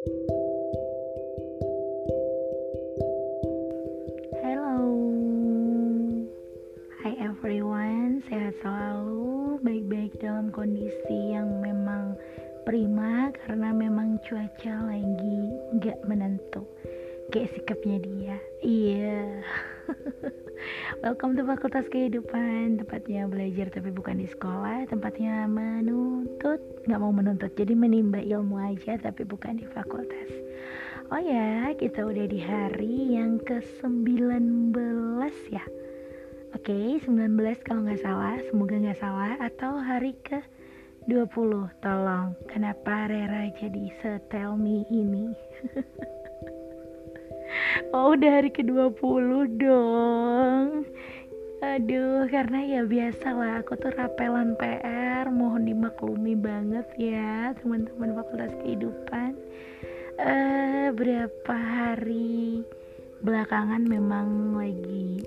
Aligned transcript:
Hello, 0.00 0.16
hi 7.04 7.12
everyone, 7.20 8.24
sehat 8.24 8.56
selalu, 8.64 9.60
baik-baik 9.60 10.16
dalam 10.24 10.48
kondisi 10.56 11.36
yang 11.36 11.60
memang 11.60 12.16
prima 12.64 13.28
karena 13.44 13.76
memang 13.76 14.16
cuaca 14.24 14.88
lagi 14.88 15.52
nggak 15.76 16.00
menentu. 16.08 16.64
Kayak 17.28 17.60
sikapnya 17.60 18.00
dia. 18.00 18.36
Iya 18.64 19.44
welcome 21.02 21.36
to 21.36 21.44
fakultas 21.46 21.86
kehidupan. 21.88 22.80
Tempatnya 22.80 23.26
belajar 23.26 23.70
tapi 23.72 23.90
bukan 23.90 24.20
di 24.20 24.28
sekolah. 24.28 24.88
Tempatnya 24.88 25.48
menuntut 25.48 26.60
nggak 26.86 27.00
mau 27.00 27.12
menuntut. 27.12 27.52
Jadi 27.56 27.72
menimba 27.72 28.20
ilmu 28.20 28.60
aja 28.60 29.00
tapi 29.00 29.24
bukan 29.24 29.58
di 29.58 29.66
fakultas. 29.70 30.30
Oh 31.10 31.18
ya 31.18 31.74
kita 31.74 32.06
udah 32.06 32.26
di 32.30 32.38
hari 32.38 33.18
yang 33.18 33.42
ke 33.42 33.58
19 33.82 34.72
ya? 35.50 35.64
Oke 36.54 36.70
okay, 36.70 37.02
19 37.02 37.36
kalau 37.66 37.86
nggak 37.86 38.02
salah. 38.02 38.36
Semoga 38.48 38.76
nggak 38.78 39.00
salah. 39.00 39.34
Atau 39.42 39.78
hari 39.80 40.14
ke 40.22 40.38
20 41.08 41.80
tolong 41.80 42.36
kenapa 42.44 43.08
Rera 43.08 43.48
jadi 43.56 43.88
setel 44.04 44.54
me 44.60 44.84
ini 44.92 45.32
oh 47.94 48.14
udah 48.14 48.40
hari 48.40 48.50
ke 48.50 48.62
20 48.62 48.98
dong. 49.60 50.84
Aduh 51.60 52.24
karena 52.32 52.64
ya 52.64 52.80
biasa 52.88 53.36
lah 53.36 53.60
aku 53.60 53.76
tuh 53.76 53.92
rapelan 53.92 54.56
PR 54.56 55.28
mohon 55.28 55.68
dimaklumi 55.68 56.32
banget 56.32 56.88
ya 56.96 57.52
teman-teman 57.60 58.16
fakultas 58.16 58.52
kehidupan. 58.64 59.36
Uh, 60.20 60.88
berapa 60.96 61.56
hari 61.56 62.64
belakangan 63.20 63.84
memang 63.84 64.56
lagi 64.56 65.24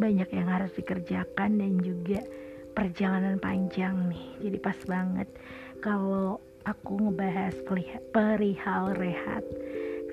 banyak 0.00 0.28
yang 0.32 0.48
harus 0.48 0.72
dikerjakan 0.76 1.60
dan 1.60 1.80
juga 1.84 2.24
perjalanan 2.72 3.36
panjang 3.36 4.08
nih. 4.08 4.26
Jadi 4.40 4.58
pas 4.64 4.78
banget 4.88 5.28
kalau 5.84 6.40
aku 6.64 6.96
ngebahas 6.96 7.54
perihal 8.12 8.96
rehat 8.96 9.44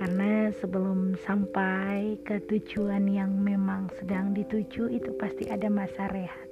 karena 0.01 0.49
sebelum 0.57 1.13
sampai 1.29 2.17
ke 2.25 2.41
tujuan 2.49 3.05
yang 3.05 3.37
memang 3.37 3.85
sedang 4.01 4.33
dituju 4.33 4.89
itu 4.89 5.13
pasti 5.21 5.45
ada 5.45 5.69
masa 5.69 6.09
rehat. 6.09 6.49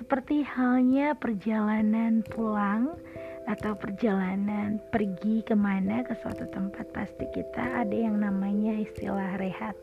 Seperti 0.00 0.40
halnya 0.40 1.12
perjalanan 1.12 2.24
pulang 2.24 2.96
atau 3.44 3.76
perjalanan 3.76 4.80
pergi 4.88 5.44
ke 5.44 5.52
mana 5.52 6.00
ke 6.08 6.16
suatu 6.24 6.48
tempat 6.48 6.88
pasti 6.96 7.28
kita 7.36 7.84
ada 7.84 7.92
yang 7.92 8.16
namanya 8.16 8.72
istilah 8.80 9.36
rehat. 9.36 9.76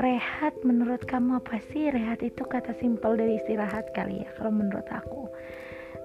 Rehat 0.00 0.56
menurut 0.64 1.04
kamu 1.04 1.36
apa 1.36 1.60
sih? 1.68 1.92
Rehat 1.92 2.24
itu 2.24 2.48
kata 2.48 2.72
simpel 2.80 3.20
dari 3.20 3.36
istirahat 3.44 3.92
kali 3.92 4.24
ya 4.24 4.30
kalau 4.40 4.56
menurut 4.56 4.88
aku. 4.88 5.28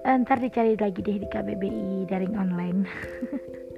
Eh, 0.04 0.20
ntar 0.28 0.44
dicari 0.44 0.76
lagi 0.76 1.00
deh 1.00 1.24
di 1.24 1.28
KBBI 1.32 2.04
daring 2.04 2.36
online 2.36 2.84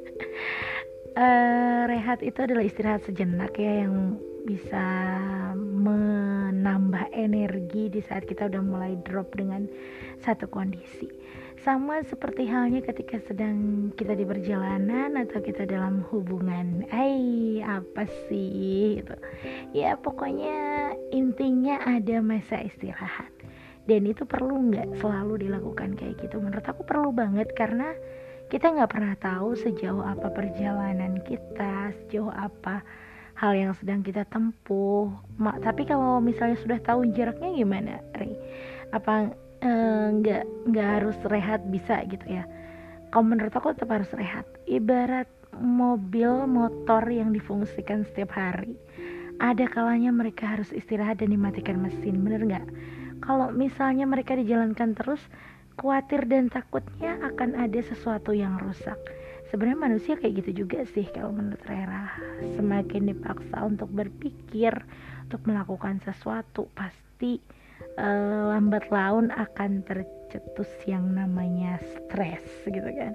uh, 1.17 1.83
rehat 1.89 2.21
itu 2.21 2.39
adalah 2.43 2.63
istirahat 2.67 3.03
sejenak 3.07 3.55
ya 3.57 3.87
yang 3.87 4.19
bisa 4.45 4.85
menambah 5.65 7.09
energi 7.17 7.89
di 7.89 8.01
saat 8.05 8.29
kita 8.29 8.53
udah 8.53 8.61
mulai 8.61 8.93
drop 9.09 9.33
dengan 9.33 9.65
satu 10.21 10.45
kondisi. 10.51 11.09
Sama 11.65 12.05
seperti 12.05 12.45
halnya 12.45 12.85
ketika 12.85 13.17
sedang 13.25 13.89
kita 13.97 14.13
di 14.13 14.29
perjalanan 14.29 15.17
atau 15.17 15.41
kita 15.41 15.65
dalam 15.65 16.05
hubungan 16.13 16.85
eh 16.93 17.65
apa 17.65 18.05
sih? 18.29 19.01
Itu 19.01 19.17
ya 19.73 19.97
pokoknya 19.97 20.93
intinya 21.17 21.81
ada 21.89 22.21
masa 22.21 22.61
istirahat. 22.61 23.33
Dan 23.89 24.05
itu 24.05 24.29
perlu 24.29 24.73
nggak 24.73 25.01
selalu 25.01 25.49
dilakukan 25.49 25.97
kayak 25.97 26.21
gitu? 26.21 26.37
Menurut 26.37 26.65
aku 26.69 26.85
perlu 26.85 27.17
banget 27.17 27.49
karena 27.57 27.97
kita 28.53 28.75
nggak 28.75 28.91
pernah 28.91 29.15
tahu 29.19 29.57
sejauh 29.57 30.05
apa 30.05 30.29
perjalanan 30.31 31.21
kita 31.25 31.93
sejauh 32.05 32.33
apa 32.33 32.85
hal 33.35 33.53
yang 33.57 33.73
sedang 33.75 34.05
kita 34.05 34.23
tempuh. 34.31 35.11
Ma, 35.41 35.59
tapi 35.59 35.83
kalau 35.89 36.23
misalnya 36.23 36.59
sudah 36.61 36.79
tahu 36.83 37.09
jaraknya 37.13 37.51
gimana 37.51 37.99
Ri 38.15 38.37
apa 38.95 39.35
Eh, 39.65 40.07
nggak 40.21 40.43
uh, 40.45 40.51
nggak 40.69 40.89
harus 41.01 41.17
rehat 41.33 41.65
bisa 41.73 42.05
gitu 42.13 42.27
ya? 42.29 42.45
Kalau 43.09 43.25
menurut 43.25 43.49
aku 43.57 43.73
tetap 43.73 43.97
harus 43.97 44.13
rehat. 44.13 44.45
Ibarat 44.69 45.25
mobil 45.57 46.45
motor 46.45 47.01
yang 47.09 47.33
difungsikan 47.33 48.05
setiap 48.13 48.37
hari 48.37 48.77
ada 49.41 49.65
kalanya 49.71 50.13
mereka 50.13 50.53
harus 50.53 50.69
istirahat 50.69 51.25
dan 51.25 51.33
dimatikan 51.33 51.81
mesin 51.81 52.21
bener 52.21 52.45
nggak? 52.45 52.67
Kalau 53.25 53.57
misalnya 53.57 54.05
mereka 54.05 54.37
dijalankan 54.37 54.93
terus 54.93 55.23
khawatir 55.79 56.27
dan 56.31 56.51
takutnya 56.51 57.19
akan 57.23 57.59
ada 57.59 57.81
sesuatu 57.83 58.31
yang 58.31 58.59
rusak. 58.63 58.99
Sebenarnya 59.51 59.79
manusia 59.79 60.15
kayak 60.19 60.43
gitu 60.43 60.67
juga 60.67 60.83
sih 60.91 61.07
kalau 61.15 61.31
menurut 61.31 61.63
Rera. 61.69 62.11
Semakin 62.59 63.15
dipaksa 63.15 63.63
untuk 63.63 63.87
berpikir 63.93 64.75
untuk 65.29 65.41
melakukan 65.47 66.03
sesuatu 66.03 66.67
pasti 66.75 67.39
uh, 67.99 68.51
lambat 68.51 68.91
laun 68.91 69.31
akan 69.31 69.87
tercetus 69.87 70.71
yang 70.91 71.15
namanya 71.15 71.79
stres 71.79 72.43
gitu 72.67 72.91
kan. 72.99 73.15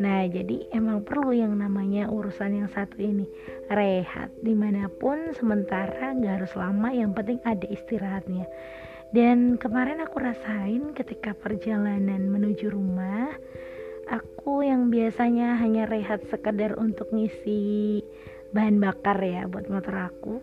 Nah 0.00 0.24
jadi 0.24 0.72
emang 0.72 1.04
perlu 1.04 1.36
yang 1.36 1.52
namanya 1.58 2.08
urusan 2.08 2.64
yang 2.64 2.70
satu 2.72 2.96
ini. 2.96 3.28
Rehat 3.68 4.32
di 4.40 4.56
mana 4.56 4.88
pun 4.88 5.36
sementara 5.36 6.16
nggak 6.16 6.40
harus 6.40 6.54
lama 6.56 6.88
yang 6.96 7.12
penting 7.12 7.42
ada 7.44 7.66
istirahatnya 7.68 8.48
dan 9.14 9.54
kemarin 9.62 10.02
aku 10.02 10.18
rasain 10.18 10.90
ketika 10.90 11.38
perjalanan 11.38 12.26
menuju 12.26 12.66
rumah 12.66 13.30
aku 14.10 14.66
yang 14.66 14.90
biasanya 14.90 15.56
hanya 15.56 15.86
rehat 15.88 16.20
sekedar 16.28 16.76
untuk 16.76 17.08
ngisi 17.14 18.02
bahan 18.50 18.82
bakar 18.82 19.18
ya 19.22 19.46
buat 19.46 19.70
motor 19.70 20.10
aku. 20.10 20.42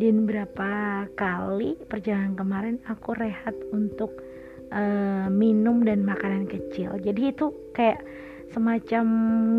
Dan 0.00 0.28
berapa 0.28 1.04
kali 1.16 1.80
perjalanan 1.88 2.36
kemarin 2.36 2.76
aku 2.84 3.16
rehat 3.16 3.56
untuk 3.72 4.20
uh, 4.68 5.32
minum 5.32 5.80
dan 5.80 6.04
makanan 6.04 6.44
kecil. 6.44 7.00
Jadi 7.00 7.32
itu 7.32 7.72
kayak 7.72 8.04
semacam 8.52 9.04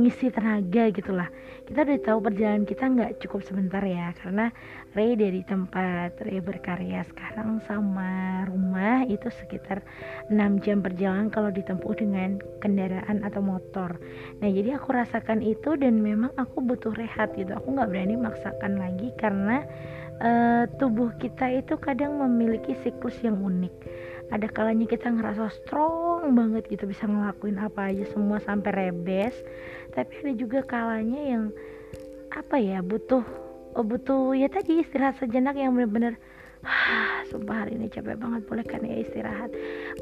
ngisi 0.01 0.33
tenaga 0.33 0.89
gitulah. 0.89 1.29
Kita 1.69 1.85
udah 1.85 1.99
tahu 2.01 2.17
perjalanan 2.25 2.65
kita 2.65 2.89
nggak 2.89 3.11
cukup 3.21 3.45
sebentar 3.45 3.81
ya 3.85 4.09
karena 4.17 4.49
Ray 4.97 5.13
dari 5.13 5.45
tempat 5.45 6.17
Ray 6.25 6.41
berkarya 6.41 7.05
sekarang 7.05 7.61
sama 7.69 8.41
rumah 8.49 9.05
itu 9.05 9.29
sekitar 9.29 9.85
6 10.33 10.65
jam 10.65 10.81
perjalanan 10.81 11.29
kalau 11.29 11.53
ditempuh 11.53 11.93
dengan 11.93 12.41
kendaraan 12.57 13.21
atau 13.21 13.41
motor. 13.45 14.01
Nah 14.41 14.49
jadi 14.49 14.81
aku 14.81 14.97
rasakan 14.97 15.45
itu 15.45 15.77
dan 15.77 16.01
memang 16.01 16.33
aku 16.41 16.57
butuh 16.65 16.93
rehat 16.97 17.37
gitu. 17.37 17.53
Aku 17.53 17.77
nggak 17.77 17.89
berani 17.93 18.17
maksakan 18.17 18.81
lagi 18.81 19.13
karena 19.21 19.61
uh, 20.23 20.63
tubuh 20.77 21.13
kita 21.17 21.49
itu 21.53 21.77
kadang 21.79 22.19
memiliki 22.19 22.75
siklus 22.81 23.15
yang 23.21 23.39
unik. 23.39 23.73
Ada 24.29 24.45
kalanya 24.53 24.85
kita 24.85 25.09
ngerasa 25.09 25.49
strong 26.29 26.45
banget 26.45 26.69
gitu 26.69 26.85
bisa 26.85 27.09
ngelakuin 27.09 27.57
apa 27.57 27.89
aja 27.89 28.05
semua 28.13 28.37
sampai 28.37 28.69
rebes. 28.69 29.33
Tapi 29.97 30.13
ada 30.21 30.33
juga 30.37 30.61
kalanya 30.61 31.17
yang 31.17 31.43
apa 32.29 32.61
ya 32.61 32.85
butuh 32.85 33.25
oh, 33.73 33.81
butuh 33.81 34.37
ya 34.37 34.45
tadi 34.45 34.85
istirahat 34.85 35.17
sejenak 35.17 35.57
yang 35.57 35.73
benar-benar 35.73 36.21
ah 36.61 37.25
sumpah 37.33 37.65
hari 37.65 37.81
ini 37.81 37.89
capek 37.89 38.13
banget 38.21 38.45
boleh 38.45 38.61
kan 38.61 38.85
ya 38.85 39.01
istirahat? 39.01 39.49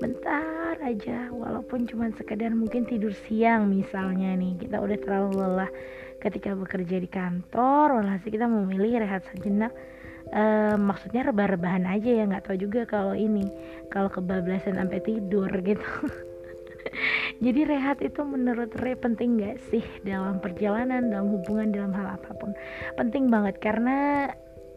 Bentar 0.04 0.76
aja 0.84 1.32
walaupun 1.32 1.88
cuma 1.88 2.12
sekedar 2.20 2.52
mungkin 2.52 2.84
tidur 2.84 3.16
siang 3.24 3.72
misalnya 3.72 4.36
nih 4.36 4.60
kita 4.60 4.84
udah 4.84 5.00
terlalu 5.00 5.32
lelah 5.32 5.72
ketika 6.20 6.60
bekerja 6.60 7.00
di 7.00 7.08
kantor 7.08 8.04
walhasil 8.04 8.28
kita 8.28 8.52
memilih 8.52 9.00
rehat 9.00 9.24
sejenak 9.32 9.72
uh, 10.34 10.76
maksudnya 10.80 11.28
rebah-rebahan 11.28 11.86
aja 11.88 12.10
ya 12.10 12.24
nggak 12.28 12.48
tahu 12.50 12.58
juga 12.60 12.88
kalau 12.88 13.14
ini 13.14 13.48
kalau 13.92 14.08
kebablasan 14.12 14.80
sampai 14.80 15.00
tidur 15.04 15.50
gitu. 15.68 15.92
Jadi 17.44 17.68
rehat 17.68 18.00
itu 18.02 18.24
menurut 18.24 18.72
Re 18.80 18.98
penting 18.98 19.38
gak 19.38 19.60
sih 19.70 19.84
dalam 20.02 20.40
perjalanan 20.40 21.12
dalam 21.12 21.30
hubungan 21.30 21.70
dalam 21.70 21.92
hal 21.94 22.18
apa 22.18 22.32
pun? 22.40 22.56
Penting 22.96 23.30
banget 23.30 23.60
karena 23.62 24.32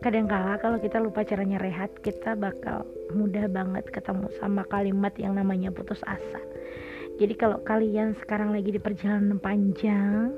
kadang-kala 0.05 0.57
kalau 0.61 0.77
kita 0.81 1.01
lupa 1.01 1.25
caranya 1.25 1.61
rehat 1.61 1.93
kita 2.01 2.33
bakal 2.37 2.85
mudah 3.13 3.47
banget 3.49 3.85
ketemu 3.89 4.29
sama 4.43 4.67
kalimat 4.69 5.15
yang 5.17 5.39
namanya 5.39 5.73
putus 5.73 6.03
asa. 6.05 6.41
Jadi 7.21 7.37
kalau 7.37 7.61
kalian 7.69 8.17
sekarang 8.25 8.53
lagi 8.53 8.73
di 8.73 8.81
perjalanan 8.81 9.37
panjang 9.37 10.33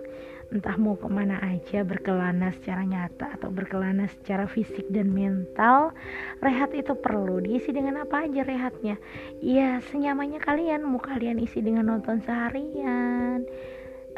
entah 0.53 0.77
mau 0.77 1.01
ke 1.01 1.09
mana 1.09 1.41
aja 1.41 1.81
berkelana 1.81 2.53
secara 2.61 2.85
nyata 2.85 3.41
atau 3.41 3.49
berkelana 3.49 4.05
secara 4.21 4.45
fisik 4.45 4.85
dan 4.93 5.09
mental 5.09 5.97
rehat 6.45 6.77
itu 6.77 6.93
perlu 6.93 7.41
diisi 7.41 7.73
dengan 7.73 8.05
apa 8.05 8.29
aja 8.29 8.45
rehatnya. 8.45 9.01
Ya 9.41 9.81
senyamannya 9.89 10.45
kalian 10.45 10.85
mau 10.85 11.01
kalian 11.01 11.41
isi 11.41 11.65
dengan 11.65 11.89
nonton 11.89 12.21
seharian 12.21 13.49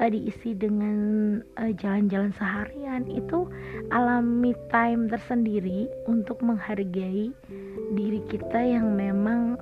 uh, 0.02 0.10
diisi 0.10 0.58
dengan 0.58 0.98
jalan-jalan 1.78 2.34
uh, 2.34 2.38
seharian 2.38 3.06
itu 3.06 3.46
alami 3.94 4.58
time 4.74 5.06
tersendiri 5.06 5.86
untuk 6.10 6.42
menghargai 6.42 7.30
diri 7.94 8.20
kita 8.26 8.58
yang 8.58 8.98
memang 8.98 9.54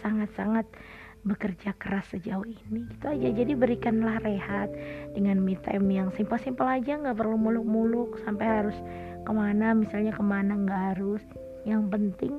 sangat-sangat 0.00 0.64
uh, 0.64 0.97
bekerja 1.28 1.76
keras 1.76 2.08
sejauh 2.08 2.44
ini 2.48 2.88
gitu 2.88 3.06
aja. 3.12 3.28
Jadi 3.28 3.52
berikanlah 3.52 4.18
rehat 4.24 4.72
dengan 5.12 5.44
me 5.44 5.54
time 5.60 5.92
yang 5.92 6.08
simpel-simpel 6.16 6.64
aja 6.64 6.96
nggak 6.96 7.16
perlu 7.20 7.36
muluk-muluk 7.36 8.16
sampai 8.24 8.46
harus 8.48 8.76
ke 9.22 9.32
mana 9.32 9.76
misalnya 9.76 10.16
ke 10.16 10.24
mana 10.24 10.56
nggak 10.56 10.82
harus. 10.96 11.22
Yang 11.68 11.82
penting 11.92 12.34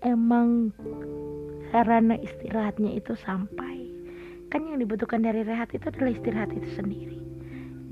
emang 0.00 0.72
karena 1.70 2.16
istirahatnya 2.16 2.96
itu 2.96 3.12
sampai. 3.20 3.92
Kan 4.48 4.64
yang 4.70 4.80
dibutuhkan 4.80 5.20
dari 5.20 5.44
rehat 5.44 5.70
itu 5.76 5.84
adalah 5.90 6.12
istirahat 6.14 6.50
itu 6.56 6.68
sendiri. 6.72 7.20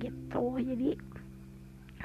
Gitu. 0.01 0.45
Jadi 0.65 0.97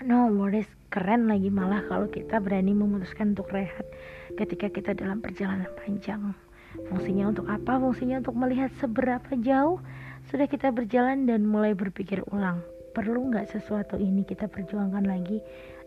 no 0.05 0.29
worries 0.29 0.69
keren 0.93 1.25
lagi 1.25 1.49
malah 1.49 1.81
kalau 1.89 2.05
kita 2.07 2.37
berani 2.37 2.71
memutuskan 2.71 3.33
untuk 3.33 3.49
rehat 3.49 3.85
ketika 4.37 4.69
kita 4.69 4.91
dalam 4.93 5.19
perjalanan 5.19 5.69
panjang 5.73 6.37
Fungsinya 6.85 7.33
untuk 7.33 7.49
apa? 7.49 7.81
Fungsinya 7.81 8.21
untuk 8.21 8.35
melihat 8.37 8.69
seberapa 8.77 9.33
jauh 9.41 9.81
sudah 10.29 10.45
kita 10.45 10.69
berjalan 10.69 11.25
dan 11.25 11.47
mulai 11.47 11.73
berpikir 11.73 12.21
ulang. 12.29 12.61
Perlu 12.93 13.33
nggak 13.33 13.49
sesuatu 13.49 13.97
ini 13.97 14.25
kita 14.25 14.49
perjuangkan 14.49 15.05
lagi 15.05 15.41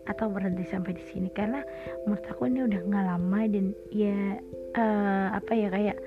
atau 0.09 0.27
berhenti 0.27 0.67
sampai 0.67 0.95
di 0.97 1.03
sini? 1.11 1.29
Karena 1.31 1.61
menurut 2.03 2.25
aku 2.27 2.47
ini 2.47 2.65
udah 2.67 2.81
nggak 2.83 3.05
lama 3.05 3.41
dan 3.47 3.65
ya 3.91 4.39
uh, 4.75 5.27
apa 5.35 5.51
ya 5.55 5.67
kayak 5.71 5.97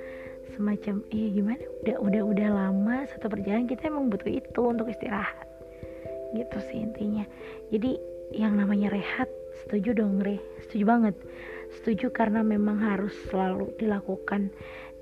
semacam 0.52 1.00
iya 1.10 1.28
gimana 1.32 1.64
udah 1.82 1.96
udah 2.04 2.22
udah 2.30 2.48
lama 2.52 2.96
satu 3.10 3.32
perjalanan 3.32 3.66
kita 3.66 3.88
emang 3.88 4.12
butuh 4.12 4.28
itu 4.28 4.60
untuk 4.60 4.86
istirahat 4.92 5.48
gitu 6.36 6.58
sih 6.68 6.84
intinya 6.84 7.24
jadi 7.72 7.96
yang 8.34 8.58
namanya 8.58 8.92
rehat 8.92 9.30
setuju 9.64 9.94
dong 9.96 10.20
re 10.20 10.38
setuju 10.66 10.84
banget 10.84 11.14
setuju 11.80 12.10
karena 12.14 12.40
memang 12.40 12.78
harus 12.78 13.12
selalu 13.30 13.74
dilakukan 13.78 14.50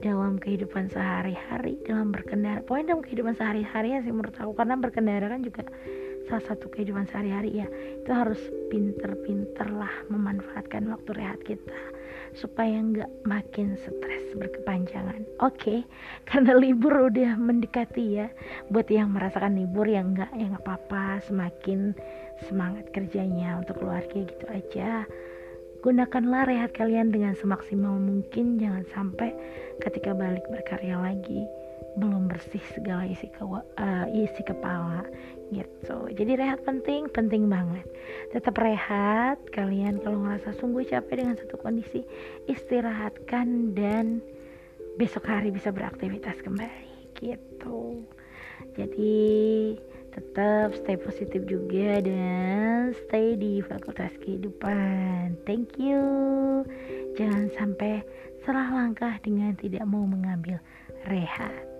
dalam 0.02 0.34
kehidupan 0.42 0.90
sehari-hari 0.90 1.78
dalam 1.86 2.10
berkendara. 2.10 2.60
Pokoknya 2.66 2.92
dalam 2.92 3.02
kehidupan 3.06 3.38
sehari-hari 3.38 3.94
ya 3.94 4.00
sih 4.02 4.10
menurut 4.10 4.34
aku. 4.34 4.52
Karena 4.58 4.74
berkendara 4.74 5.30
kan 5.30 5.46
juga 5.46 5.62
salah 6.26 6.44
satu 6.50 6.66
kehidupan 6.74 7.06
sehari-hari 7.06 7.62
ya. 7.62 7.66
Itu 8.02 8.10
harus 8.10 8.42
pinter-pinter 8.69 9.70
lah 9.70 9.94
memanfaatkan 10.10 10.90
waktu 10.90 11.10
rehat 11.14 11.38
kita 11.46 11.78
supaya 12.34 12.80
nggak 12.80 13.10
makin 13.28 13.78
stres 13.78 14.34
berkepanjangan. 14.34 15.22
Oke 15.38 15.54
okay, 15.54 15.78
karena 16.28 16.58
libur 16.58 17.08
udah 17.12 17.38
mendekati 17.38 18.18
ya. 18.18 18.28
Buat 18.75 18.90
yang 18.90 19.14
merasakan 19.14 19.54
libur 19.54 19.86
yang 19.86 20.18
nggak 20.18 20.34
ya 20.34 20.50
nggak 20.50 20.66
apa-apa. 20.66 21.22
Semakin 21.30 21.94
semangat 22.50 22.90
kerjanya 22.90 23.62
untuk 23.62 23.78
keluarga 23.78 24.18
gitu 24.18 24.46
aja 24.50 25.06
gunakanlah 25.82 26.46
rehat 26.46 26.70
kalian 26.73 27.11
dengan 27.11 27.34
semaksimal 27.34 27.99
mungkin 27.99 28.56
jangan 28.62 28.87
sampai 28.94 29.34
ketika 29.82 30.14
balik 30.14 30.46
berkarya 30.46 30.94
lagi 30.94 31.43
belum 31.99 32.31
bersih 32.31 32.62
segala 32.73 33.05
isi 33.05 33.29
ke 33.29 33.44
uh, 33.44 34.06
isi 34.08 34.40
kepala 34.46 35.05
gitu. 35.52 36.08
Jadi 36.08 36.40
rehat 36.40 36.64
penting 36.64 37.05
penting 37.12 37.50
banget. 37.52 37.84
Tetap 38.32 38.56
rehat 38.56 39.37
kalian 39.52 40.00
kalau 40.00 40.25
ngerasa 40.25 40.56
sungguh 40.56 40.88
capek 40.88 41.20
dengan 41.20 41.37
satu 41.37 41.61
kondisi 41.61 42.00
istirahatkan 42.49 43.76
dan 43.76 44.25
besok 44.96 45.28
hari 45.28 45.52
bisa 45.52 45.69
beraktivitas 45.69 46.40
kembali 46.40 47.12
gitu. 47.20 48.00
Jadi 48.73 49.76
tetap 50.12 50.76
stay 50.76 51.00
positif 51.00 51.43
juga 51.49 52.05
dan 52.05 52.93
stay 53.09 53.35
di 53.35 53.64
fakultas 53.64 54.12
kehidupan. 54.20 55.41
Thank 55.49 55.81
you. 55.81 56.05
Jangan 57.17 57.49
sampai 57.56 58.05
salah 58.44 58.69
langkah 58.69 59.17
dengan 59.25 59.56
tidak 59.56 59.88
mau 59.88 60.05
mengambil 60.05 60.61
rehat 61.09 61.71